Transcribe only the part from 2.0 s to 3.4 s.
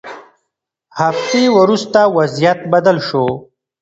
وضعیت بدل شو.